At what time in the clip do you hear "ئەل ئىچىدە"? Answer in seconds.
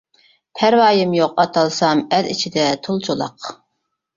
2.19-2.67